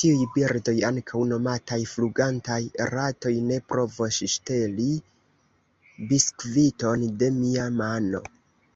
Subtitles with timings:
[0.00, 2.60] Tiuj birdoj, ankaŭ nomataj flugantaj
[2.94, 4.88] ratoj, ne provos ŝteli
[6.14, 8.28] biskviton de mia mano.